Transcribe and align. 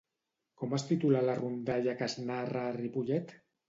Com 0.61 0.73
es 0.77 0.85
titula 0.93 1.23
la 1.29 1.37
rondalla 1.43 1.97
que 2.03 2.09
es 2.11 2.19
narra 2.35 2.67
a 2.69 2.77
Ripollet? 2.83 3.41